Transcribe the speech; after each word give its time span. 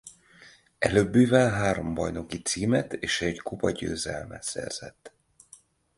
Előbbivel 0.79 1.49
három 1.51 1.93
bajnoki 1.93 2.41
címet 2.41 2.93
és 2.93 3.21
egy 3.21 3.39
kupagyőzelmet 3.41 4.43
szerzett. 4.43 5.11